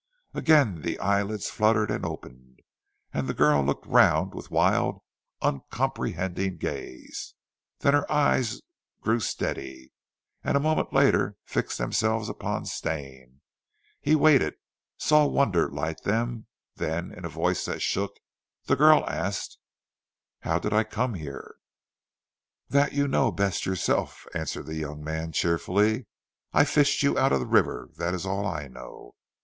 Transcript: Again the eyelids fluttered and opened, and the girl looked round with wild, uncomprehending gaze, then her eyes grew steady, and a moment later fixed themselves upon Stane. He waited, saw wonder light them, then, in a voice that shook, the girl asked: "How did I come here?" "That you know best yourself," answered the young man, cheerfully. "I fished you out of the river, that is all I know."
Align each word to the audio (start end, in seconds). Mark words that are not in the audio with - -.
Again 0.33 0.81
the 0.81 0.97
eyelids 0.97 1.51
fluttered 1.51 1.91
and 1.91 2.03
opened, 2.03 2.61
and 3.13 3.27
the 3.27 3.35
girl 3.35 3.63
looked 3.63 3.85
round 3.85 4.33
with 4.33 4.49
wild, 4.49 4.99
uncomprehending 5.43 6.57
gaze, 6.57 7.35
then 7.81 7.93
her 7.93 8.11
eyes 8.11 8.61
grew 9.01 9.19
steady, 9.19 9.91
and 10.43 10.57
a 10.57 10.59
moment 10.59 10.91
later 10.91 11.37
fixed 11.45 11.77
themselves 11.77 12.29
upon 12.29 12.65
Stane. 12.65 13.41
He 13.99 14.15
waited, 14.15 14.55
saw 14.97 15.27
wonder 15.27 15.69
light 15.69 16.01
them, 16.01 16.47
then, 16.77 17.11
in 17.13 17.23
a 17.23 17.29
voice 17.29 17.65
that 17.65 17.83
shook, 17.83 18.15
the 18.65 18.75
girl 18.75 19.07
asked: 19.07 19.59
"How 20.39 20.57
did 20.57 20.73
I 20.73 20.83
come 20.83 21.13
here?" 21.13 21.57
"That 22.69 22.93
you 22.93 23.07
know 23.07 23.31
best 23.31 23.67
yourself," 23.67 24.25
answered 24.33 24.65
the 24.65 24.77
young 24.77 25.03
man, 25.03 25.31
cheerfully. 25.31 26.07
"I 26.53 26.63
fished 26.63 27.03
you 27.03 27.19
out 27.19 27.31
of 27.33 27.39
the 27.39 27.45
river, 27.45 27.91
that 27.97 28.15
is 28.15 28.25
all 28.25 28.47
I 28.47 28.67
know." 28.67 29.13